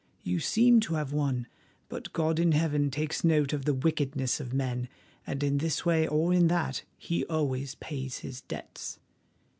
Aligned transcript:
You 0.23 0.39
seem 0.39 0.79
to 0.79 0.95
have 0.95 1.13
won, 1.13 1.45
but 1.87 2.11
God 2.11 2.39
in 2.39 2.53
Heaven 2.53 2.89
takes 2.89 3.23
note 3.23 3.53
of 3.53 3.65
the 3.65 3.73
wickedness 3.75 4.39
of 4.39 4.51
men, 4.51 4.89
and 5.27 5.43
in 5.43 5.59
this 5.59 5.85
way 5.85 6.07
or 6.07 6.33
in 6.33 6.47
that 6.47 6.81
He 6.97 7.23
always 7.27 7.75
pays 7.75 8.17
His 8.17 8.41
debts. 8.41 8.97